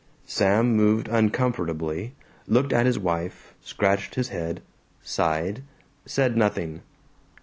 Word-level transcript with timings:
Sam 0.25 0.75
moved 0.75 1.07
uncomfortably, 1.09 2.15
looked 2.47 2.73
at 2.73 2.87
his 2.87 2.97
wife, 2.97 3.53
scratched 3.61 4.15
his 4.15 4.29
head, 4.29 4.63
sighed, 5.03 5.61
said 6.07 6.35
nothing. 6.35 6.81